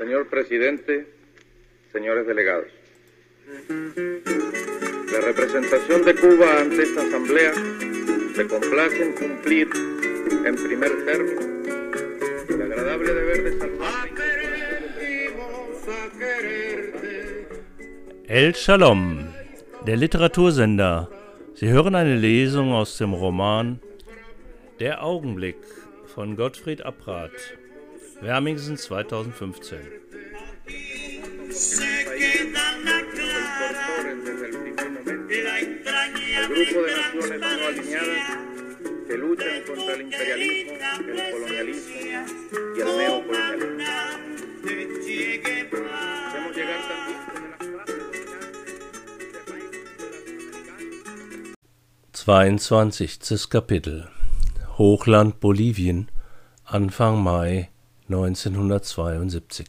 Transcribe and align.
Señor 0.00 0.28
presidente, 0.28 1.06
señores 1.92 2.26
delegados. 2.26 2.68
La 5.12 5.20
representación 5.20 6.06
de 6.06 6.14
Cuba 6.14 6.60
ante 6.62 6.84
esta 6.84 7.02
asamblea 7.02 7.52
se 8.34 8.48
complace 8.48 9.02
en 9.02 9.12
cumplir 9.12 9.68
en 10.46 10.56
primer 10.56 11.04
término 11.04 11.40
el 12.48 12.62
agradable 12.62 13.12
deber 13.12 13.44
de 13.44 13.58
salvar. 13.58 14.08
El 18.26 18.52
Shalom, 18.54 19.26
der 19.84 19.98
Literatursender. 19.98 21.08
Sie 21.52 21.68
hören 21.68 21.94
eine 21.94 22.16
Lesung 22.16 22.72
aus 22.72 22.96
dem 22.96 23.12
Roman 23.12 23.80
Der 24.78 25.04
Augenblick 25.04 25.58
von 26.06 26.36
Gottfried 26.36 26.86
Abrath, 26.86 27.58
Wermingsen 28.22 28.76
2015. 28.76 29.76
El 36.36 36.48
grupo 36.48 36.82
de 36.82 36.92
naciones 36.96 37.40
no 37.40 37.66
alineadas 37.66 38.38
que 39.06 39.16
luchan 39.16 39.62
contra 39.66 39.94
el 39.94 40.00
imperialismo, 40.02 40.72
el 40.74 41.30
colonialismo 41.32 41.94
y 42.76 42.80
el 42.80 42.86
neocolonialismo. 42.98 43.84
Hacemos 46.26 46.56
llegar 46.56 46.80
también 46.88 47.18
desde 47.30 47.48
las 47.48 47.58
clases 47.58 47.96
22. 53.06 53.46
Kapitel 53.46 54.08
Hochland 54.76 55.40
Bolivien 55.40 56.10
Anfang 56.66 57.16
Mai 57.16 57.69
1972 58.10 59.68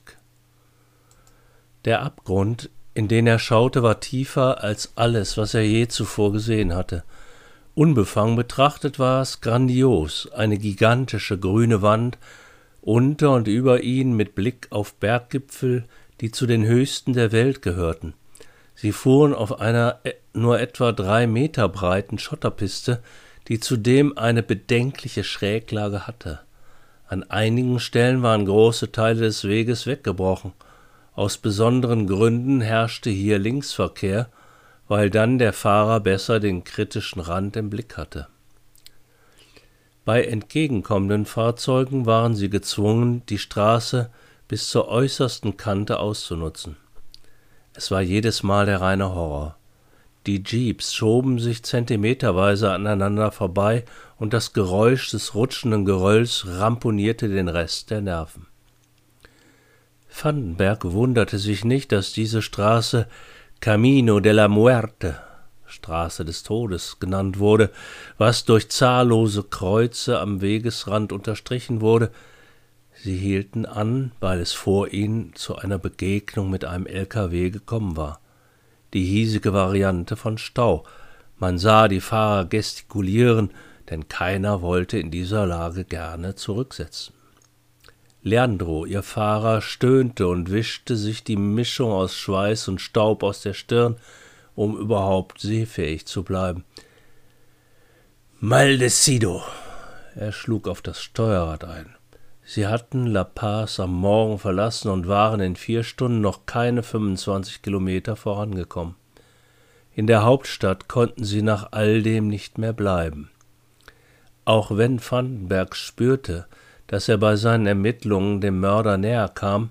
Der 1.85 2.02
Abgrund 2.02 2.71
in 2.93 3.07
den 3.07 3.27
er 3.27 3.40
schaute, 3.40 3.84
war 3.84 3.99
tiefer 3.99 4.63
als 4.63 4.93
alles, 4.96 5.38
was 5.38 5.54
er 5.54 5.62
je 5.62 5.88
zuvor 5.88 6.34
gesehen 6.34 6.74
hatte. 6.74 7.04
Unbefangen 7.74 8.35
betrachtet 8.35 8.99
war 8.99 9.21
es 9.21 9.41
grandios, 9.41 10.29
eine 10.34 10.57
gigantische 10.57 11.38
grüne 11.38 11.82
Wand, 11.82 12.18
unter 12.82 13.32
und 13.32 13.48
über 13.48 13.82
ihn 13.84 14.13
mit 14.13 14.35
Blick 14.35 14.68
auf 14.71 14.96
Berggipfel, 14.96 15.85
die 16.20 16.32
zu 16.32 16.48
den 16.48 16.66
höchsten 16.66 17.13
der 17.13 17.32
Welt 17.32 17.62
gehörten. 17.62 18.13
Sie 18.76 18.91
fuhren 18.91 19.34
auf 19.34 19.62
einer 19.62 19.99
e, 20.04 20.13
nur 20.34 20.60
etwa 20.60 20.91
drei 20.91 21.27
Meter 21.27 21.70
breiten 21.70 22.18
Schotterpiste, 22.18 23.01
die 23.48 23.60
zudem 23.60 24.18
eine 24.18 24.44
bedenkliche 24.44 25.23
Schräglage 25.23 26.07
hatte. 26.07 26.40
An 27.12 27.23
einigen 27.29 27.79
Stellen 27.79 28.23
waren 28.23 28.45
große 28.45 28.91
Teile 28.91 29.21
des 29.21 29.43
Weges 29.43 29.85
weggebrochen– 29.85 30.54
aus 31.13 31.37
besonderen 31.37 32.07
Gründen 32.07 32.62
herrschte 32.62 33.09
hier 33.09 33.37
Linksverkehr, 33.37 34.29
weil 34.87 35.09
dann 35.09 35.39
der 35.39 35.54
Fahrer 35.54 35.99
besser 35.99 36.39
den 36.39 36.63
kritischen 36.63 37.21
Rand 37.21 37.55
im 37.57 37.70
Blick 37.70 37.98
hatte. 37.98 38.27
Bei 40.05 40.23
entgegenkommenden 40.23 41.26
Fahrzeugen 41.26 42.05
waren 42.05 42.34
sie 42.34 42.49
gezwungen, 42.49 43.23
die 43.27 43.37
Straße 43.37 44.09
bis 44.48 44.70
zur 44.70 44.87
äußersten 44.87 45.57
Kante 45.57 45.99
auszunutzen. 45.99 46.77
Es 47.73 47.91
war 47.91 48.01
jedes 48.01 48.41
Mal 48.41 48.65
der 48.65 48.82
reine 48.82 49.13
Horror. 49.13 49.57
Die 50.27 50.44
Jeeps 50.44 50.94
schoben 50.94 51.40
sich 51.40 51.64
zentimeterweise 51.64 52.72
aneinander 52.72 53.32
vorbei 53.32 53.86
und 54.18 54.34
das 54.34 54.54
Geräusch 54.54 55.10
des 55.10 55.34
rutschenden 55.34 55.84
Gerölls 55.84 56.46
ramponierte 56.48 57.28
den 57.28 57.48
Rest 57.48 57.90
der 57.90 58.02
Nerven. 58.02 58.46
Vandenberg 60.12 60.91
wunderte 60.91 61.40
sich 61.40 61.66
nicht, 61.66 61.91
dass 61.91 62.13
diese 62.13 62.44
Straße 62.44 63.08
Camino 63.62 64.19
de 64.19 64.34
la 64.34 64.47
Muerte, 64.47 65.19
Straße 65.66 66.25
des 66.25 66.44
Todes, 66.44 67.00
genannt 67.00 67.40
wurde, 67.40 67.72
was 68.18 68.45
durch 68.45 68.69
zahllose 68.69 69.44
Kreuze 69.44 70.19
am 70.19 70.41
Wegesrand 70.41 71.13
unterstrichen 71.13 71.81
wurde. 71.81 72.12
Sie 72.94 73.18
hielten 73.18 73.66
an, 73.66 74.12
weil 74.19 74.40
es 74.40 74.51
vor 74.51 74.94
ihnen 74.94 75.34
zu 75.34 75.56
einer 75.56 75.79
Begegnung 75.79 76.51
mit 76.51 76.66
einem 76.66 76.85
LKW 76.85 77.50
gekommen 77.50 77.95
war. 77.97 78.19
Die 78.94 79.06
hiesige 79.06 79.53
Variante 79.53 80.16
von 80.16 80.38
Stau. 80.38 80.84
Man 81.38 81.57
sah 81.57 81.88
die 81.88 82.02
Fahrer 82.02 82.46
gestikulieren, 82.46 83.52
denn 83.90 84.07
keiner 84.07 84.62
wollte 84.62 85.00
in 85.00 85.12
dieser 85.12 85.46
Lage 85.46 85.85
gerne 85.85 86.35
zurücksetzen. 86.35 87.13
Leandro, 88.24 88.85
ihr 88.85 89.01
Fahrer, 89.01 89.62
stöhnte 89.62 90.28
und 90.28 90.51
wischte 90.51 90.96
sich 90.96 91.24
die 91.24 91.38
Mischung 91.38 91.91
aus 91.91 92.16
Schweiß 92.16 92.68
und 92.68 92.80
Staub 92.80 93.24
aus 93.24 93.41
der 93.41 93.53
Stirn, 93.53 93.96
um 94.56 94.78
überhaupt 94.78 95.40
seefähig 95.41 96.06
zu 96.06 96.24
bleiben. 96.24 96.63
Maldecido! 98.40 99.41
Er 100.16 100.31
schlug 100.31 100.68
auf 100.68 100.81
das 100.81 101.01
Steuerrad 101.01 101.63
ein. 101.63 101.96
Sie 102.53 102.67
hatten 102.67 103.06
La 103.06 103.23
Paz 103.23 103.79
am 103.79 103.94
Morgen 103.94 104.38
verlassen 104.38 104.91
und 104.91 105.07
waren 105.07 105.39
in 105.39 105.56
vier 105.56 105.84
Stunden 105.84 106.19
noch 106.19 106.45
keine 106.45 106.84
25 106.84 107.62
Kilometer 107.62 108.17
vorangekommen. 108.17 108.95
In 109.95 110.06
der 110.06 110.23
Hauptstadt 110.23 110.89
konnten 110.89 111.23
sie 111.23 111.44
nach 111.44 111.69
all 111.72 112.01
dem 112.01 112.28
nicht 112.28 112.57
mehr 112.57 112.73
bleiben. 112.73 113.31
Auch 114.44 114.75
wenn 114.75 115.00
Vandenberg 115.00 115.78
spürte, 115.78 116.45
dass 116.88 117.07
er 117.07 117.19
bei 117.19 117.38
seinen 117.38 117.67
Ermittlungen 117.67 118.41
dem 118.41 118.59
Mörder 118.59 118.97
näher 118.97 119.29
kam, 119.29 119.69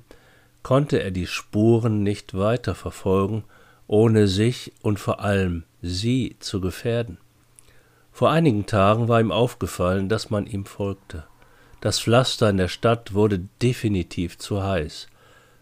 konnte 0.63 1.03
er 1.03 1.11
die 1.11 1.27
Spuren 1.27 2.03
nicht 2.03 2.33
weiter 2.33 2.75
verfolgen, 2.75 3.45
ohne 3.89 4.27
sich 4.27 4.73
und 4.81 4.99
vor 4.99 5.21
allem 5.21 5.65
sie 5.83 6.37
zu 6.39 6.63
gefährden. 6.63 7.19
Vor 8.11 8.31
einigen 8.31 8.65
Tagen 8.65 9.07
war 9.07 9.21
ihm 9.21 9.33
aufgefallen, 9.33 10.09
dass 10.09 10.31
man 10.31 10.47
ihm 10.47 10.65
folgte. 10.65 11.25
Das 11.81 11.99
Pflaster 12.01 12.51
in 12.51 12.59
der 12.59 12.69
Stadt 12.69 13.15
wurde 13.15 13.41
definitiv 13.63 14.39
zu 14.39 14.63
heiß. 14.63 15.09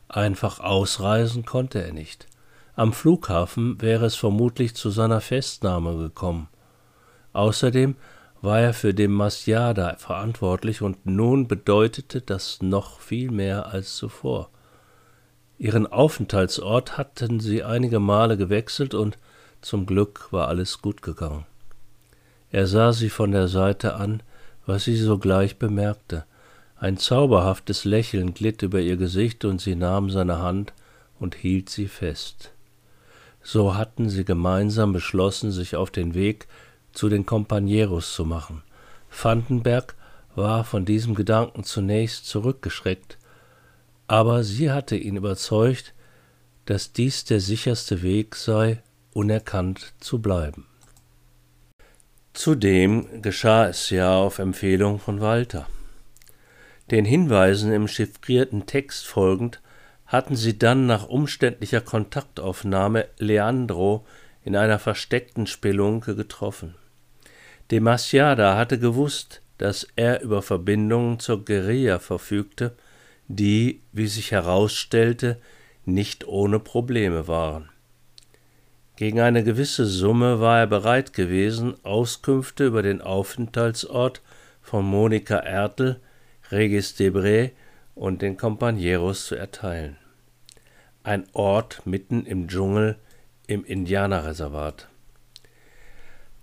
Einfach 0.08 0.58
ausreisen 0.60 1.44
konnte 1.44 1.82
er 1.82 1.92
nicht. 1.92 2.26
Am 2.74 2.92
Flughafen 2.92 3.80
wäre 3.80 4.06
es 4.06 4.16
vermutlich 4.16 4.74
zu 4.74 4.90
seiner 4.90 5.20
Festnahme 5.20 5.96
gekommen. 5.96 6.48
Außerdem 7.32 7.96
war 8.40 8.60
er 8.60 8.72
für 8.72 8.94
den 8.94 9.12
Masjada 9.12 9.96
verantwortlich 9.96 10.82
und 10.82 11.06
nun 11.06 11.48
bedeutete 11.48 12.20
das 12.20 12.62
noch 12.62 13.00
viel 13.00 13.30
mehr 13.30 13.66
als 13.66 13.96
zuvor. 13.96 14.50
Ihren 15.58 15.86
Aufenthaltsort 15.86 16.96
hatten 16.96 17.40
sie 17.40 17.64
einige 17.64 17.98
Male 17.98 18.36
gewechselt 18.36 18.94
und 18.94 19.18
zum 19.60 19.86
Glück 19.86 20.28
war 20.30 20.46
alles 20.46 20.80
gut 20.80 21.02
gegangen. 21.02 21.46
Er 22.50 22.66
sah 22.66 22.92
sie 22.92 23.10
von 23.10 23.32
der 23.32 23.48
Seite 23.48 23.94
an, 23.94 24.22
was 24.68 24.84
sie 24.84 24.96
sogleich 24.96 25.56
bemerkte. 25.56 26.24
Ein 26.76 26.98
zauberhaftes 26.98 27.86
Lächeln 27.86 28.34
glitt 28.34 28.60
über 28.60 28.80
ihr 28.80 28.98
Gesicht 28.98 29.46
und 29.46 29.62
sie 29.62 29.74
nahm 29.74 30.10
seine 30.10 30.40
Hand 30.40 30.74
und 31.18 31.34
hielt 31.34 31.70
sie 31.70 31.88
fest. 31.88 32.52
So 33.42 33.76
hatten 33.76 34.10
sie 34.10 34.26
gemeinsam 34.26 34.92
beschlossen, 34.92 35.52
sich 35.52 35.74
auf 35.74 35.90
den 35.90 36.12
Weg 36.12 36.48
zu 36.92 37.08
den 37.08 37.24
Companeros 37.24 38.12
zu 38.12 38.26
machen. 38.26 38.62
Vandenberg 39.10 39.94
war 40.34 40.64
von 40.64 40.84
diesem 40.84 41.14
Gedanken 41.14 41.64
zunächst 41.64 42.26
zurückgeschreckt, 42.26 43.16
aber 44.06 44.44
sie 44.44 44.70
hatte 44.70 44.96
ihn 44.96 45.16
überzeugt, 45.16 45.94
dass 46.66 46.92
dies 46.92 47.24
der 47.24 47.40
sicherste 47.40 48.02
Weg 48.02 48.36
sei, 48.36 48.82
unerkannt 49.14 49.94
zu 49.98 50.18
bleiben. 50.18 50.67
Zudem 52.38 53.20
geschah 53.20 53.66
es 53.66 53.90
ja 53.90 54.16
auf 54.16 54.38
Empfehlung 54.38 55.00
von 55.00 55.20
Walter. 55.20 55.66
Den 56.88 57.04
Hinweisen 57.04 57.72
im 57.72 57.88
chiffrierten 57.88 58.64
Text 58.64 59.08
folgend 59.08 59.60
hatten 60.06 60.36
sie 60.36 60.56
dann 60.56 60.86
nach 60.86 61.08
umständlicher 61.08 61.80
Kontaktaufnahme 61.80 63.08
Leandro 63.18 64.06
in 64.44 64.54
einer 64.54 64.78
versteckten 64.78 65.48
Spelunke 65.48 66.14
getroffen. 66.14 66.76
De 67.72 67.80
Masiada 67.80 68.56
hatte 68.56 68.78
gewusst, 68.78 69.42
dass 69.58 69.88
er 69.96 70.20
über 70.20 70.40
Verbindungen 70.40 71.18
zur 71.18 71.44
Guerilla 71.44 71.98
verfügte, 71.98 72.76
die, 73.26 73.82
wie 73.90 74.06
sich 74.06 74.30
herausstellte, 74.30 75.40
nicht 75.84 76.24
ohne 76.28 76.60
Probleme 76.60 77.26
waren. 77.26 77.68
Gegen 78.98 79.20
eine 79.20 79.44
gewisse 79.44 79.86
Summe 79.86 80.40
war 80.40 80.58
er 80.58 80.66
bereit 80.66 81.12
gewesen, 81.12 81.76
Auskünfte 81.84 82.66
über 82.66 82.82
den 82.82 83.00
Aufenthaltsort 83.00 84.22
von 84.60 84.84
Monika 84.84 85.36
Ertel, 85.36 86.00
Regis 86.50 86.96
Debré 86.98 87.52
und 87.94 88.22
den 88.22 88.36
Companeros 88.36 89.26
zu 89.26 89.36
erteilen. 89.36 89.96
Ein 91.04 91.28
Ort 91.32 91.82
mitten 91.86 92.26
im 92.26 92.48
Dschungel 92.48 92.96
im 93.46 93.64
Indianerreservat. 93.64 94.88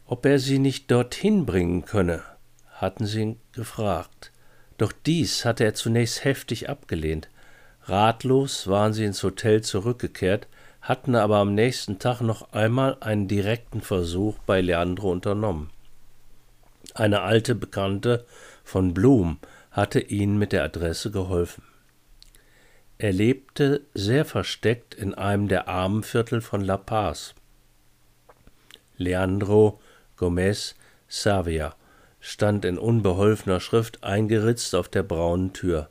Ob 0.06 0.25
er 0.25 0.40
sie 0.40 0.60
nicht 0.60 0.90
dorthin 0.90 1.46
bringen 1.46 1.84
könne, 1.84 2.24
hatten 2.69 3.06
sie 3.06 3.19
ihn 3.19 3.40
gefragt. 3.51 4.31
Doch 4.78 4.94
dies 4.94 5.44
hatte 5.44 5.66
er 5.66 5.74
zunächst 5.74 6.24
heftig 6.24 6.69
abgelehnt. 6.69 7.28
Ratlos 7.84 8.69
waren 8.69 8.94
sie 8.94 9.04
ins 9.04 9.22
Hotel 9.24 9.62
zurückgekehrt, 9.62 10.48
hatten 10.86 11.16
aber 11.16 11.38
am 11.38 11.56
nächsten 11.56 11.98
Tag 11.98 12.22
noch 12.22 12.54
einmal 12.54 12.98
einen 13.00 13.28
direkten 13.28 13.82
Versuch 13.82 14.38
bei 14.46 14.62
Leandro 14.62 15.12
unternommen. 15.12 15.72
Eine 16.94 17.22
alte 17.22 17.56
Bekannte 17.56 18.24
von 18.64 18.94
Blum 18.94 19.40
hatte 19.72 20.00
ihnen 20.00 20.38
mit 20.38 20.52
der 20.52 20.64
Adresse 20.64 21.10
geholfen. 21.10 21.64
Er 23.00 23.12
lebte 23.12 23.82
sehr 23.96 24.26
versteckt 24.26 24.94
in 24.94 25.16
einem 25.16 25.48
der 25.48 25.68
Armenviertel 25.68 26.40
von 26.40 26.62
La 26.62 26.78
Paz. 26.78 27.34
Leandro 28.96 29.82
Gomez 30.18 30.76
Savia 31.08 31.76
stand 32.20 32.64
in 32.64 32.78
unbeholfener 32.78 33.60
Schrift 33.60 34.04
eingeritzt 34.04 34.76
auf 34.76 34.88
der 34.88 35.04
braunen 35.04 35.52
Tür. 35.52 35.90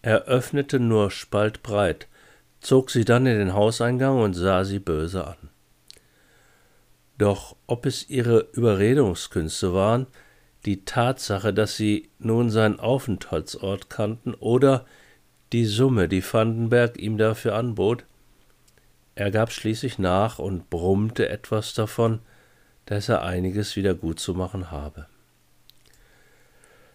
Er 0.00 0.22
öffnete 0.22 0.80
nur 0.80 1.10
spaltbreit, 1.10 2.07
zog 2.60 2.90
sie 2.90 3.04
dann 3.04 3.26
in 3.26 3.38
den 3.38 3.54
Hauseingang 3.54 4.20
und 4.20 4.34
sah 4.34 4.64
sie 4.64 4.78
böse 4.78 5.26
an. 5.26 5.36
Doch 7.18 7.56
ob 7.66 7.86
es 7.86 8.08
ihre 8.08 8.48
Überredungskünste 8.52 9.74
waren, 9.74 10.06
die 10.64 10.84
Tatsache, 10.84 11.52
dass 11.52 11.76
sie 11.76 12.10
nun 12.18 12.50
seinen 12.50 12.80
Aufenthaltsort 12.80 13.90
kannten 13.90 14.34
oder 14.34 14.86
die 15.52 15.64
Summe, 15.64 16.08
die 16.08 16.22
Vandenberg 16.22 16.98
ihm 16.98 17.16
dafür 17.16 17.54
anbot, 17.54 18.04
er 19.14 19.30
gab 19.32 19.50
schließlich 19.50 19.98
nach 19.98 20.38
und 20.38 20.70
brummte 20.70 21.28
etwas 21.28 21.74
davon, 21.74 22.20
dass 22.86 23.08
er 23.08 23.22
einiges 23.22 23.74
wieder 23.74 23.94
gut 23.94 24.20
zu 24.20 24.34
machen 24.34 24.70
habe. 24.70 25.06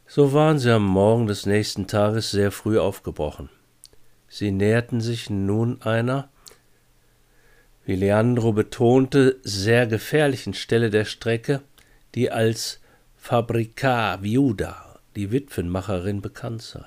So 0.08 0.32
waren 0.32 0.58
sie 0.58 0.72
am 0.72 0.86
Morgen 0.86 1.28
des 1.28 1.46
nächsten 1.46 1.88
Tages 1.88 2.32
sehr 2.32 2.52
früh 2.52 2.80
aufgebrochen. 2.80 3.50
Sie 4.36 4.50
näherten 4.50 5.00
sich 5.00 5.30
nun 5.30 5.80
einer, 5.84 6.28
wie 7.86 7.96
Leandro 7.96 8.52
betonte, 8.52 9.40
sehr 9.44 9.86
gefährlichen 9.86 10.56
Stelle 10.56 10.90
der 10.90 11.06
Strecke, 11.06 11.62
die 12.16 12.32
als 12.32 12.80
Fabrica 13.16 14.24
Viuda, 14.24 15.00
die 15.16 15.32
Witwenmacherin, 15.32 16.22
bekannt 16.22 16.64
sei. 16.64 16.84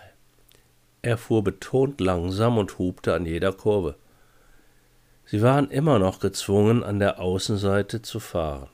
Er 1.02 1.16
fuhr 1.16 1.44
betont 1.44 2.00
langsam 2.00 2.58
und 2.58 2.81
hubte 2.81 3.14
an 3.14 3.26
jeder 3.26 3.52
Kurve. 3.52 3.94
Sie 5.25 5.40
waren 5.40 5.70
immer 5.70 6.00
noch 6.00 6.19
gezwungen, 6.19 6.82
an 6.82 6.99
der 6.99 7.20
Außenseite 7.20 8.02
zu 8.02 8.19
fahren. 8.19 8.70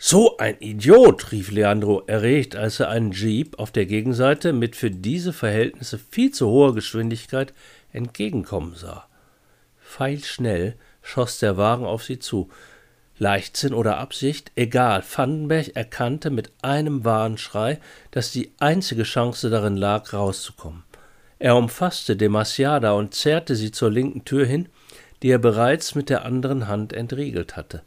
So 0.00 0.36
ein 0.36 0.60
Idiot, 0.60 1.32
rief 1.32 1.50
Leandro 1.50 2.04
erregt, 2.06 2.54
als 2.54 2.78
er 2.78 2.88
einen 2.88 3.10
Jeep 3.10 3.58
auf 3.58 3.72
der 3.72 3.84
Gegenseite 3.84 4.52
mit 4.52 4.76
für 4.76 4.92
diese 4.92 5.32
Verhältnisse 5.32 5.98
viel 5.98 6.30
zu 6.30 6.46
hoher 6.46 6.72
Geschwindigkeit 6.72 7.52
entgegenkommen 7.92 8.76
sah. 8.76 9.08
Pfeilschnell 9.82 10.76
schoss 11.02 11.40
der 11.40 11.56
Wagen 11.56 11.84
auf 11.84 12.04
sie 12.04 12.20
zu. 12.20 12.48
Leichtsinn 13.18 13.74
oder 13.74 13.98
Absicht, 13.98 14.52
egal, 14.54 15.02
Vandenberg 15.02 15.74
erkannte 15.74 16.30
mit 16.30 16.52
einem 16.62 17.04
Warnschrei, 17.04 17.80
dass 18.12 18.30
die 18.30 18.52
einzige 18.60 19.02
Chance 19.02 19.50
darin 19.50 19.76
lag, 19.76 20.12
rauszukommen. 20.12 20.84
Er 21.40 21.56
umfasste 21.56 22.16
Demasiada 22.16 22.92
und 22.92 23.14
zerrte 23.14 23.56
sie 23.56 23.72
zur 23.72 23.90
linken 23.90 24.24
Tür 24.24 24.46
hin, 24.46 24.68
die 25.24 25.30
er 25.30 25.38
bereits 25.38 25.96
mit 25.96 26.08
der 26.08 26.24
anderen 26.24 26.68
Hand 26.68 26.92
entriegelt 26.92 27.56
hatte. 27.56 27.82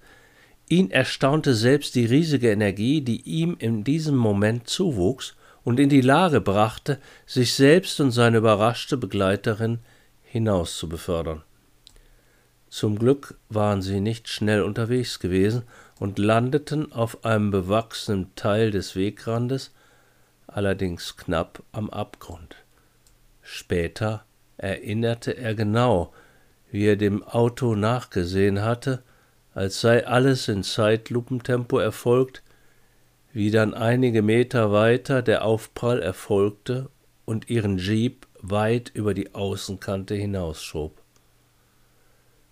Ihn 0.71 0.89
erstaunte 0.89 1.53
selbst 1.53 1.95
die 1.95 2.05
riesige 2.05 2.49
Energie, 2.49 3.01
die 3.01 3.19
ihm 3.23 3.57
in 3.59 3.83
diesem 3.83 4.15
Moment 4.15 4.69
zuwuchs 4.69 5.35
und 5.65 5.81
in 5.81 5.89
die 5.89 5.99
Lage 5.99 6.39
brachte, 6.39 6.97
sich 7.25 7.55
selbst 7.55 7.99
und 7.99 8.11
seine 8.11 8.37
überraschte 8.37 8.95
Begleiterin 8.95 9.79
hinaus 10.23 10.77
zu 10.77 10.87
befördern. 10.87 11.43
Zum 12.69 12.97
Glück 12.97 13.37
waren 13.49 13.81
sie 13.81 13.99
nicht 13.99 14.29
schnell 14.29 14.61
unterwegs 14.61 15.19
gewesen 15.19 15.63
und 15.99 16.19
landeten 16.19 16.93
auf 16.93 17.25
einem 17.25 17.51
bewachsenen 17.51 18.33
Teil 18.37 18.71
des 18.71 18.95
Wegrandes, 18.95 19.71
allerdings 20.47 21.17
knapp 21.17 21.63
am 21.73 21.89
Abgrund. 21.89 22.55
Später 23.41 24.23
erinnerte 24.55 25.35
er 25.35 25.53
genau, 25.53 26.13
wie 26.71 26.85
er 26.85 26.95
dem 26.95 27.23
Auto 27.23 27.75
nachgesehen 27.75 28.61
hatte, 28.61 29.03
als 29.53 29.81
sei 29.81 30.05
alles 30.07 30.47
in 30.47 30.63
Zeitlupentempo 30.63 31.79
erfolgt, 31.79 32.41
wie 33.33 33.51
dann 33.51 33.73
einige 33.73 34.21
Meter 34.21 34.71
weiter 34.71 35.21
der 35.21 35.43
Aufprall 35.45 36.01
erfolgte 36.01 36.89
und 37.25 37.49
ihren 37.49 37.77
Jeep 37.77 38.27
weit 38.41 38.91
über 38.93 39.13
die 39.13 39.33
Außenkante 39.33 40.15
hinausschob. 40.15 41.01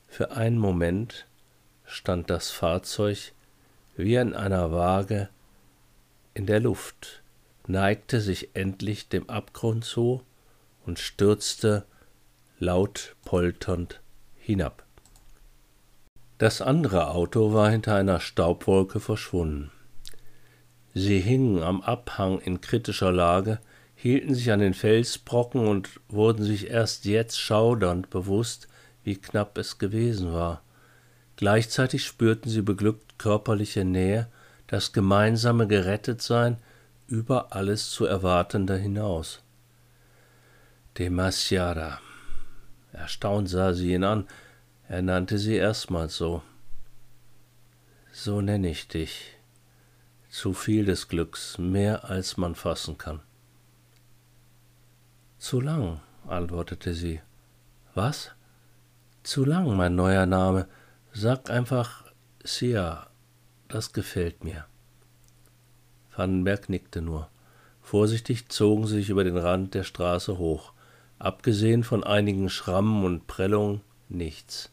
Für 0.08 0.32
einen 0.32 0.58
Moment 0.58 1.26
stand 1.86 2.30
das 2.30 2.52
Fahrzeug 2.52 3.34
wie 3.96 4.16
in 4.16 4.34
einer 4.34 4.72
Waage 4.72 5.30
in 6.34 6.46
der 6.46 6.60
Luft, 6.60 7.22
neigte 7.68 8.22
sich 8.22 8.56
endlich 8.56 9.10
dem 9.10 9.30
Abgrund 9.30 9.84
zu 9.84 10.24
und 10.86 11.00
stürzte 11.00 11.86
laut 12.60 13.16
polternd 13.26 14.02
hinab. 14.38 14.86
Das 16.40 16.62
andere 16.62 17.10
Auto 17.10 17.54
war 17.54 17.70
hinter 17.70 17.96
einer 17.96 18.22
Staubwolke 18.22 19.02
verschwunden. 19.02 19.72
Sie 20.94 21.20
hingen 21.20 21.62
am 21.62 21.82
Abhang 21.82 22.40
in 22.40 22.62
kritischer 22.62 23.12
Lage, 23.12 23.60
hielten 23.94 24.34
sich 24.34 24.50
an 24.54 24.62
den 24.62 24.74
Felsbrocken 24.74 25.68
und 25.68 26.00
wurden 26.08 26.46
sich 26.46 26.70
erst 26.70 27.04
jetzt 27.04 27.38
schaudernd 27.38 28.10
bewusst, 28.10 28.70
wie 29.04 29.18
knapp 29.18 29.58
es 29.58 29.80
gewesen 29.80 30.32
war. 30.32 30.62
Gleichzeitig 31.36 32.06
spürten 32.06 32.50
sie 32.50 32.62
beglückt 32.62 33.20
körperliche 33.20 33.84
Nähe, 33.84 34.28
das 34.68 34.94
gemeinsame 34.94 35.68
Gerettetsein 35.68 36.58
über 37.08 37.54
alles 37.54 37.90
zu 37.92 38.06
Erwartende 38.06 38.78
hinaus. 38.78 39.44
Demasiada. 40.98 42.00
Erstaunt 42.94 43.50
sah 43.50 43.74
sie 43.74 43.94
ihn 43.94 44.06
an. 44.06 44.26
Er 44.90 45.04
nannte 45.04 45.38
sie 45.38 45.54
erstmals 45.54 46.18
so. 46.18 46.42
So 48.12 48.42
nenne 48.42 48.72
ich 48.72 48.88
dich. 48.88 49.38
Zu 50.32 50.54
viel 50.54 50.84
des 50.84 51.08
Glücks, 51.08 51.60
mehr 51.60 52.10
als 52.10 52.38
man 52.38 52.56
fassen 52.56 52.98
kann. 52.98 53.20
Zu 55.38 55.62
lang, 55.62 56.00
antwortete 56.28 56.96
sie. 56.96 57.22
Was? 57.94 58.32
Zu 59.22 59.46
lang, 59.46 59.78
mein 59.78 59.94
neuer 59.94 60.26
Name. 60.26 60.68
Sag 61.14 61.52
einfach 61.52 62.06
Sia, 62.44 63.12
das 63.68 63.94
gefällt 63.94 64.44
mir. 64.44 64.66
Vandenberg 66.16 66.68
nickte 66.68 67.04
nur. 67.04 67.30
Vorsichtig 67.84 68.50
zogen 68.50 68.88
sie 68.88 68.96
sich 68.96 69.12
über 69.12 69.24
den 69.24 69.38
Rand 69.38 69.76
der 69.76 69.84
Straße 69.84 70.40
hoch. 70.40 70.74
Abgesehen 71.20 71.84
von 71.84 72.04
einigen 72.04 72.50
Schrammen 72.50 73.06
und 73.06 73.28
Prellungen 73.28 73.82
nichts. 74.08 74.72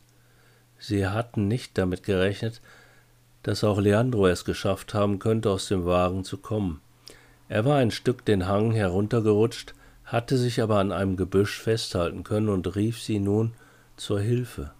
Sie 0.79 1.07
hatten 1.07 1.49
nicht 1.49 1.79
damit 1.79 2.03
gerechnet, 2.03 2.61
dass 3.43 3.65
auch 3.65 3.79
Leandro 3.79 4.27
es 4.27 4.45
geschafft 4.45 4.95
haben 4.95 5.19
könnte, 5.19 5.51
aus 5.51 5.69
dem 5.69 5.87
Wagen 5.87 6.25
zu 6.25 6.39
kommen. 6.39 6.81
Er 7.49 7.65
war 7.65 7.77
ein 7.77 7.91
Stück 7.91 8.25
den 8.25 8.49
Hang 8.49 8.73
heruntergerutscht, 8.73 9.75
hatte 10.05 10.37
sich 10.37 10.61
aber 10.61 10.79
an 10.79 10.93
einem 10.93 11.17
Gebüsch 11.17 11.61
festhalten 11.61 12.25
können 12.25 12.49
und 12.49 12.75
rief 12.77 13.01
sie 13.01 13.19
nun 13.19 13.53
zur 13.97 14.21
Hilfe. 14.21 14.73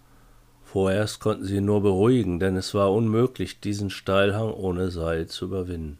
Vorerst 0.63 1.21
konnten 1.21 1.45
sie 1.45 1.57
ihn 1.57 1.65
nur 1.65 1.81
beruhigen, 1.81 2.39
denn 2.39 2.57
es 2.57 2.73
war 2.73 2.91
unmöglich, 2.91 3.61
diesen 3.61 3.89
Steilhang 3.89 4.51
ohne 4.51 4.91
Seil 4.91 5.27
zu 5.27 5.45
überwinden. 5.45 5.97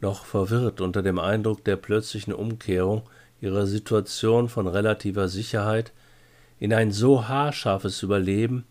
Noch 0.00 0.24
verwirrt 0.24 0.80
unter 0.80 1.02
dem 1.02 1.18
Eindruck 1.18 1.64
der 1.64 1.76
plötzlichen 1.76 2.32
Umkehrung 2.32 3.02
ihrer 3.40 3.66
Situation 3.66 4.48
von 4.48 4.66
relativer 4.66 5.28
Sicherheit 5.28 5.92
in 6.58 6.72
ein 6.72 6.92
so 6.92 7.28
haarscharfes 7.28 8.02
Überleben, 8.02 8.64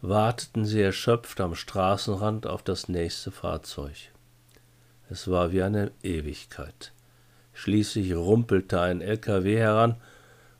warteten 0.00 0.64
sie 0.64 0.80
erschöpft 0.80 1.40
am 1.40 1.54
Straßenrand 1.54 2.46
auf 2.46 2.62
das 2.62 2.88
nächste 2.88 3.30
Fahrzeug. 3.30 3.96
Es 5.10 5.30
war 5.30 5.52
wie 5.52 5.62
eine 5.62 5.92
Ewigkeit. 6.02 6.92
Schließlich 7.52 8.14
rumpelte 8.14 8.80
ein 8.80 9.00
LKW 9.00 9.58
heran 9.58 9.96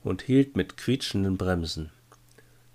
und 0.03 0.21
hielt 0.21 0.55
mit 0.55 0.77
quietschenden 0.77 1.37
Bremsen. 1.37 1.89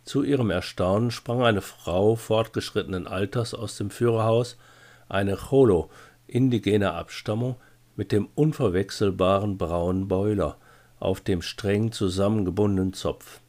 Zu 0.04 0.22
ihrem 0.22 0.50
Erstaunen 0.50 1.10
sprang 1.10 1.42
eine 1.42 1.60
Frau 1.60 2.16
fortgeschrittenen 2.16 3.06
Alters 3.06 3.54
aus 3.54 3.76
dem 3.76 3.90
Führerhaus, 3.90 4.56
eine 5.08 5.36
Cholo 5.36 5.90
indigener 6.26 6.94
Abstammung 6.94 7.56
mit 7.96 8.12
dem 8.12 8.28
unverwechselbaren 8.34 9.58
braunen 9.58 10.08
Boiler, 10.08 10.56
auf 10.98 11.20
dem 11.20 11.42
streng 11.42 11.92
zusammengebundenen 11.92 12.92
Zopf. 12.92 13.40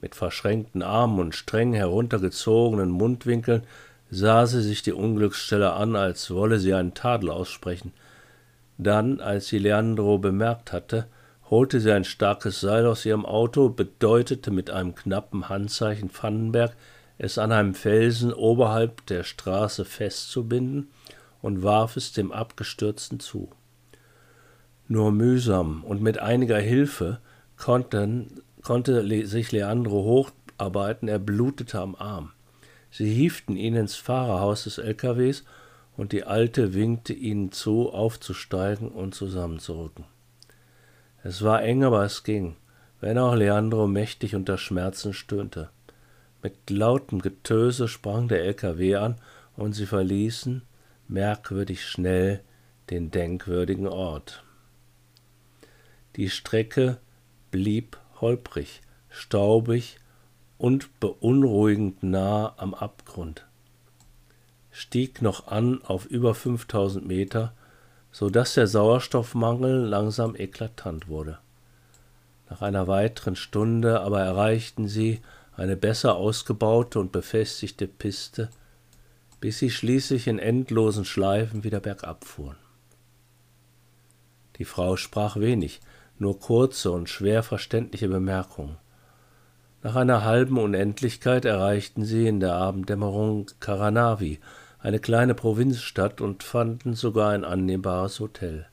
Mit 0.00 0.14
verschränkten 0.14 0.82
Armen 0.82 1.20
und 1.20 1.34
streng 1.34 1.74
heruntergezogenen 1.74 2.90
Mundwinkeln 2.90 3.62
sah 4.10 4.46
sie 4.46 4.62
sich 4.62 4.82
die 4.82 4.92
Unglücksstelle 4.92 5.72
an, 5.72 5.94
als 5.94 6.30
wolle 6.30 6.58
sie 6.58 6.74
einen 6.74 6.94
Tadel 6.94 7.30
aussprechen. 7.30 7.92
Dann, 8.78 9.20
als 9.20 9.48
sie 9.48 9.58
Leandro 9.58 10.18
bemerkt 10.18 10.72
hatte, 10.72 11.06
holte 11.50 11.80
sie 11.80 11.92
ein 11.92 12.04
starkes 12.04 12.60
Seil 12.60 12.86
aus 12.86 13.04
ihrem 13.04 13.26
Auto, 13.26 13.68
bedeutete 13.68 14.50
mit 14.50 14.70
einem 14.70 14.94
knappen 14.94 15.48
Handzeichen 15.48 16.10
Vandenberg, 16.10 16.74
es 17.18 17.36
an 17.36 17.52
einem 17.52 17.74
Felsen 17.74 18.32
oberhalb 18.32 19.04
der 19.06 19.24
Straße 19.24 19.84
festzubinden 19.84 20.88
und 21.42 21.62
warf 21.62 21.96
es 21.96 22.12
dem 22.12 22.32
Abgestürzten 22.32 23.20
zu. 23.20 23.50
Nur 24.88 25.12
mühsam 25.12 25.84
und 25.84 26.00
mit 26.00 26.18
einiger 26.18 26.58
Hilfe 26.58 27.20
konnten, 27.58 28.40
konnte 28.62 29.26
sich 29.26 29.52
Leandro 29.52 30.04
hocharbeiten, 30.58 31.08
er 31.08 31.18
blutete 31.18 31.80
am 31.80 31.94
Arm. 31.94 32.32
Sie 32.90 33.12
hieften 33.12 33.56
ihn 33.56 33.76
ins 33.76 33.96
Fahrerhaus 33.96 34.64
des 34.64 34.78
LKWs 34.78 35.44
und 35.96 36.12
die 36.12 36.24
Alte 36.24 36.74
winkte 36.74 37.12
ihnen 37.12 37.52
zu, 37.52 37.90
aufzusteigen 37.90 38.88
und 38.88 39.14
zusammenzurücken. 39.14 40.04
Es 41.22 41.42
war 41.42 41.62
eng, 41.62 41.84
aber 41.84 42.04
es 42.04 42.24
ging, 42.24 42.56
wenn 43.00 43.18
auch 43.18 43.34
Leandro 43.34 43.86
mächtig 43.86 44.34
unter 44.34 44.58
Schmerzen 44.58 45.12
stöhnte. 45.12 45.70
Mit 46.42 46.70
lautem 46.70 47.20
Getöse 47.20 47.86
sprang 47.86 48.28
der 48.28 48.44
LKW 48.44 48.96
an 48.96 49.16
und 49.56 49.74
sie 49.74 49.86
verließen, 49.86 50.62
merkwürdig 51.06 51.84
schnell, 51.84 52.40
den 52.88 53.10
denkwürdigen 53.10 53.86
Ort. 53.86 54.42
Die 56.16 56.30
Strecke 56.30 56.98
blieb 57.50 57.99
holprig, 58.20 58.80
staubig 59.08 59.98
und 60.58 61.00
beunruhigend 61.00 62.02
nah 62.02 62.54
am 62.56 62.74
Abgrund, 62.74 63.46
stieg 64.70 65.22
noch 65.22 65.46
an 65.46 65.82
auf 65.84 66.06
über 66.06 66.34
5000 66.34 67.06
Meter, 67.06 67.52
so 68.12 68.30
dass 68.30 68.54
der 68.54 68.66
Sauerstoffmangel 68.66 69.86
langsam 69.86 70.34
eklatant 70.36 71.08
wurde. 71.08 71.38
Nach 72.48 72.62
einer 72.62 72.88
weiteren 72.88 73.36
Stunde 73.36 74.00
aber 74.00 74.20
erreichten 74.20 74.88
sie 74.88 75.20
eine 75.56 75.76
besser 75.76 76.16
ausgebaute 76.16 76.98
und 76.98 77.12
befestigte 77.12 77.86
Piste, 77.86 78.50
bis 79.40 79.58
sie 79.58 79.70
schließlich 79.70 80.26
in 80.26 80.38
endlosen 80.38 81.04
Schleifen 81.04 81.64
wieder 81.64 81.80
bergab 81.80 82.24
fuhren. 82.24 82.56
Die 84.58 84.64
Frau 84.64 84.96
sprach 84.96 85.36
wenig, 85.36 85.80
nur 86.20 86.38
kurze 86.38 86.90
und 86.90 87.08
schwer 87.08 87.42
verständliche 87.42 88.08
Bemerkungen. 88.08 88.76
Nach 89.82 89.96
einer 89.96 90.24
halben 90.24 90.58
Unendlichkeit 90.58 91.46
erreichten 91.46 92.04
sie 92.04 92.26
in 92.26 92.38
der 92.38 92.54
Abenddämmerung 92.54 93.50
Karanavi, 93.60 94.38
eine 94.78 94.98
kleine 94.98 95.34
Provinzstadt, 95.34 96.20
und 96.20 96.42
fanden 96.42 96.94
sogar 96.94 97.30
ein 97.30 97.44
annehmbares 97.44 98.20
Hotel. 98.20 98.66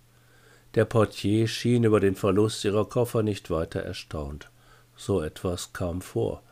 Der 0.75 0.85
Portier 0.85 1.47
schien 1.47 1.85
über 1.85 1.99
den 1.99 2.15
Verlust 2.15 2.65
ihrer 2.65 2.87
Koffer 2.87 3.23
nicht 3.23 3.49
weiter 3.49 3.79
erstaunt. 3.79 4.51
So 4.95 5.21
etwas 5.21 5.71
kam 5.71 6.01
vor. 6.01 6.43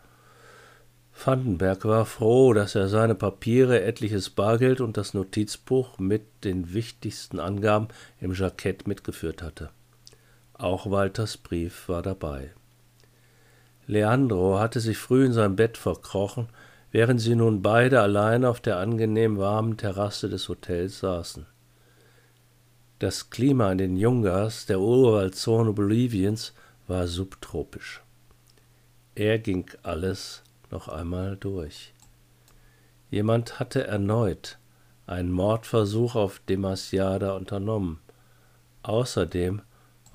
Vandenberg 1.24 1.86
war 1.86 2.06
froh, 2.06 2.54
dass 2.54 2.75
er 2.75 2.88
seine 2.88 3.16
Papiere, 3.16 3.82
etliches 3.82 4.30
Bargeld 4.30 4.82
und 4.82 4.98
das 4.98 5.14
Notizbuch 5.14 5.98
mit 5.98 6.24
den 6.44 6.74
wichtigsten 6.74 7.40
Angaben 7.40 7.88
im 8.20 8.34
Jackett 8.34 8.88
mitgeführt 8.88 9.42
hatte. 9.42 9.70
Auch 10.58 10.90
Walters 10.90 11.36
Brief 11.36 11.90
war 11.90 12.02
dabei. 12.02 12.52
Leandro 13.88 14.58
hatte 14.58 14.80
sich 14.80 14.98
früh 14.98 15.26
in 15.26 15.34
sein 15.34 15.56
Bett 15.56 15.78
verkrochen, 15.78 16.48
während 16.92 17.20
sie 17.20 17.36
nun 17.36 17.62
beide 17.62 18.02
allein 18.02 18.46
auf 18.46 18.62
der 18.62 18.78
angenehm 18.78 19.38
warmen 19.38 19.76
Terrasse 19.76 20.30
des 20.30 20.48
Hotels 20.48 21.00
saßen. 21.00 21.46
Das 23.00 23.30
Klima 23.30 23.70
in 23.74 23.78
den 23.78 23.98
Yungas, 23.98 24.66
der 24.66 24.80
Urwaldzone 24.80 25.74
Boliviens, 25.74 26.54
war 26.88 27.08
subtropisch. 27.08 28.02
Er 29.14 29.40
ging 29.40 29.70
alles 29.84 30.42
noch 30.72 30.88
einmal 30.88 31.36
durch. 31.36 31.94
Jemand 33.12 33.60
hatte 33.60 33.86
erneut 33.86 34.58
einen 35.06 35.32
Mordversuch 35.32 36.16
auf 36.16 36.40
Demasiada 36.48 37.36
unternommen, 37.36 38.00
außerdem 38.84 39.62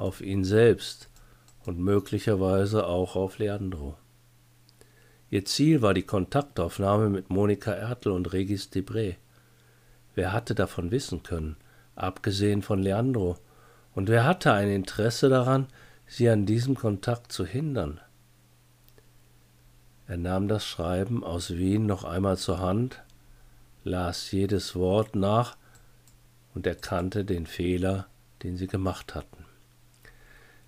auf 0.00 0.21
ihn 0.21 0.45
selbst 0.45 1.09
und 1.64 1.78
möglicherweise 1.78 2.87
auch 2.87 3.16
auf 3.16 3.38
Leandro. 3.38 3.97
Ihr 5.30 5.45
Ziel 5.45 5.83
war 5.83 5.95
die 5.95 6.02
Kontaktaufnahme 6.02 7.09
mit 7.09 7.30
Monika 7.30 7.73
Ertel 7.73 8.12
und 8.12 8.33
Regis 8.33 8.71
Debré. 8.73 9.16
Wer 10.14 10.33
hatte 10.33 10.54
davon 10.54 10.90
wissen 10.90 11.23
können, 11.23 11.57
abgesehen 11.95 12.62
von 12.62 12.83
Leandro? 12.83 13.37
Und 13.95 14.09
wer 14.09 14.25
hatte 14.25 14.52
ein 14.52 14.71
Interesse 14.71 15.28
daran, 15.28 15.69
sie 16.07 16.28
an 16.28 16.47
diesem 16.47 16.75
Kontakt 16.75 17.30
zu 17.30 17.47
hindern? 17.47 18.00
Er 20.09 20.16
nahm 20.16 20.49
das 20.49 20.66
Schreiben 20.66 21.23
aus 21.23 21.50
Wien 21.50 21.87
noch 21.87 22.02
einmal 22.02 22.37
zur 22.37 22.59
Hand, 22.59 23.00
las 23.85 24.33
jedes 24.33 24.75
Wort 24.75 25.14
nach 25.14 25.57
und 26.54 26.66
erkannte 26.66 27.25
den 27.25 27.47
Fehler, 27.47 28.09
den 28.42 28.57
sie 28.57 28.66
gemacht 28.66 29.14
hatten. 29.14 29.39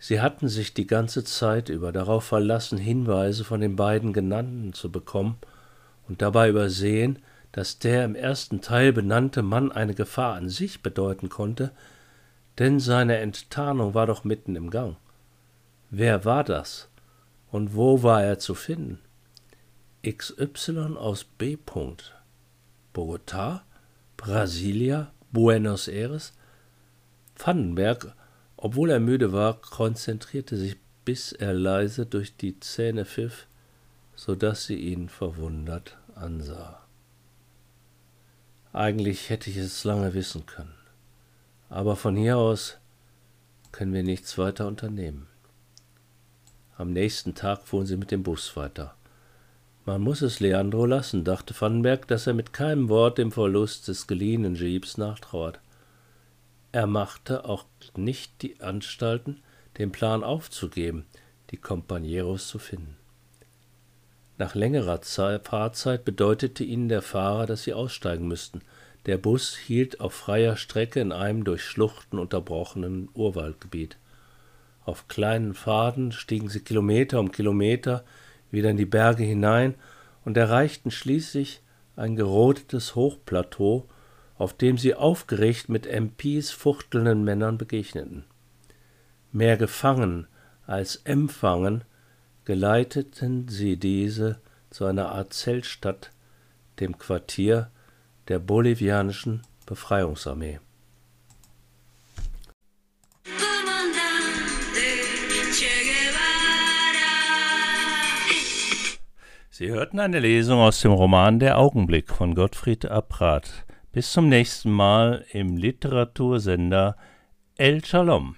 Sie 0.04 0.20
hatten 0.20 0.48
sich 0.48 0.74
die 0.74 0.88
ganze 0.88 1.22
Zeit 1.22 1.68
über 1.68 1.92
darauf 1.92 2.24
verlassen, 2.24 2.76
Hinweise 2.76 3.44
von 3.44 3.60
den 3.60 3.76
beiden 3.76 4.12
Genannten 4.12 4.72
zu 4.72 4.90
bekommen 4.90 5.38
und 6.08 6.22
dabei 6.22 6.48
übersehen, 6.48 7.20
dass 7.52 7.78
der 7.78 8.04
im 8.04 8.16
ersten 8.16 8.60
Teil 8.60 8.92
benannte 8.92 9.42
Mann 9.42 9.70
eine 9.70 9.94
Gefahr 9.94 10.34
an 10.34 10.48
sich 10.48 10.82
bedeuten 10.82 11.28
konnte, 11.28 11.70
denn 12.58 12.80
seine 12.80 13.18
Enttarnung 13.18 13.94
war 13.94 14.08
doch 14.08 14.24
mitten 14.24 14.56
im 14.56 14.70
Gang. 14.70 14.96
Wer 15.88 16.24
war 16.24 16.42
das? 16.42 16.88
Und 17.52 17.76
wo 17.76 18.02
war 18.02 18.24
er 18.24 18.40
zu 18.40 18.56
finden? 18.56 18.98
XY 20.04 20.96
aus 20.96 21.22
B. 21.22 21.56
Bogotá, 22.92 23.60
Brasilia, 24.16 25.12
Buenos 25.30 25.86
Aires. 25.86 26.32
Vandenberg, 27.36 28.16
obwohl 28.64 28.90
er 28.90 29.00
müde 29.00 29.32
war, 29.32 29.54
konzentrierte 29.54 30.56
sich, 30.56 30.76
bis 31.04 31.32
er 31.32 31.52
leise 31.52 32.06
durch 32.06 32.36
die 32.36 32.60
Zähne 32.60 33.04
pfiff, 33.04 33.48
so 34.14 34.36
dass 34.36 34.66
sie 34.66 34.76
ihn 34.76 35.08
verwundert 35.08 35.98
ansah. 36.14 36.80
Eigentlich 38.72 39.30
hätte 39.30 39.50
ich 39.50 39.56
es 39.56 39.82
lange 39.82 40.14
wissen 40.14 40.46
können, 40.46 40.76
aber 41.70 41.96
von 41.96 42.14
hier 42.14 42.38
aus 42.38 42.78
können 43.72 43.94
wir 43.94 44.04
nichts 44.04 44.38
weiter 44.38 44.68
unternehmen. 44.68 45.26
Am 46.78 46.92
nächsten 46.92 47.34
Tag 47.34 47.66
fuhren 47.66 47.86
sie 47.86 47.96
mit 47.96 48.12
dem 48.12 48.22
Bus 48.22 48.56
weiter. 48.56 48.94
Man 49.86 50.02
muss 50.02 50.22
es 50.22 50.38
Leandro 50.38 50.86
lassen, 50.86 51.24
dachte 51.24 51.52
Vandenberg, 51.60 52.06
dass 52.06 52.28
er 52.28 52.34
mit 52.34 52.52
keinem 52.52 52.88
Wort 52.88 53.18
dem 53.18 53.32
Verlust 53.32 53.88
des 53.88 54.06
geliehenen 54.06 54.54
Jeeps 54.54 54.98
nachtrauert. 54.98 55.58
Er 56.72 56.86
machte 56.86 57.44
auch 57.44 57.66
nicht 57.96 58.40
die 58.40 58.60
Anstalten, 58.60 59.42
den 59.78 59.92
Plan 59.92 60.24
aufzugeben, 60.24 61.06
die 61.50 61.58
Companeros 61.58 62.48
zu 62.48 62.58
finden. 62.58 62.96
Nach 64.38 64.54
längerer 64.54 65.02
Zeit, 65.02 65.46
Fahrzeit 65.46 66.04
bedeutete 66.04 66.64
ihnen 66.64 66.88
der 66.88 67.02
Fahrer, 67.02 67.46
dass 67.46 67.64
sie 67.64 67.74
aussteigen 67.74 68.26
müssten. 68.26 68.62
Der 69.04 69.18
Bus 69.18 69.54
hielt 69.54 70.00
auf 70.00 70.14
freier 70.14 70.56
Strecke 70.56 71.00
in 71.00 71.12
einem 71.12 71.44
durch 71.44 71.62
Schluchten 71.62 72.18
unterbrochenen 72.18 73.10
Urwaldgebiet. 73.12 73.98
Auf 74.84 75.08
kleinen 75.08 75.54
Pfaden 75.54 76.10
stiegen 76.10 76.48
sie 76.48 76.60
Kilometer 76.60 77.20
um 77.20 77.30
Kilometer 77.30 78.04
wieder 78.50 78.70
in 78.70 78.76
die 78.76 78.86
Berge 78.86 79.24
hinein 79.24 79.74
und 80.24 80.36
erreichten 80.36 80.90
schließlich 80.90 81.60
ein 81.96 82.16
gerodetes 82.16 82.94
Hochplateau, 82.94 83.86
auf 84.36 84.52
dem 84.54 84.78
sie 84.78 84.94
aufgeregt 84.94 85.68
mit 85.68 85.86
MPs 85.86 86.50
fuchtelnden 86.50 87.24
Männern 87.24 87.58
begegneten. 87.58 88.24
Mehr 89.30 89.56
gefangen 89.56 90.26
als 90.66 90.96
empfangen 91.04 91.84
geleiteten 92.44 93.48
sie 93.48 93.76
diese 93.76 94.40
zu 94.70 94.84
einer 94.86 95.10
Art 95.10 95.32
Zeltstadt, 95.32 96.10
dem 96.80 96.98
Quartier 96.98 97.70
der 98.28 98.38
bolivianischen 98.38 99.42
Befreiungsarmee. 99.66 100.60
Sie 109.50 109.68
hörten 109.68 110.00
eine 110.00 110.18
Lesung 110.18 110.58
aus 110.60 110.80
dem 110.80 110.92
Roman 110.92 111.38
Der 111.38 111.58
Augenblick 111.58 112.10
von 112.10 112.34
Gottfried 112.34 112.86
Apprat. 112.86 113.64
Bis 113.92 114.10
zum 114.10 114.30
nächsten 114.30 114.70
Mal 114.70 115.26
im 115.32 115.58
Literatursender 115.58 116.96
El 117.58 117.84
Shalom. 117.84 118.36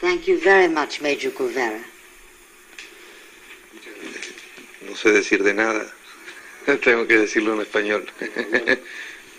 Thank 0.00 0.28
you 0.28 0.38
very 0.38 0.68
much, 0.68 1.00
Major 1.00 1.30
Guevara. 1.30 1.80
No 4.86 4.94
sé 4.94 5.12
decir 5.12 5.42
de 5.42 5.54
nada. 5.54 5.86
Tengo 6.84 7.06
que 7.06 7.20
decirlo 7.20 7.54
en 7.54 7.62
español. 7.62 8.06